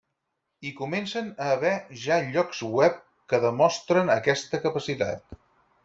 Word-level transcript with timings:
Hi 0.61 0.71
comencen 0.77 1.27
a 1.47 1.49
haver 1.57 1.73
ja 2.05 2.19
llocs 2.37 2.65
web 2.79 2.99
que 3.35 3.41
demostren 3.47 4.15
aquesta 4.19 4.63
capacitat. 4.69 5.43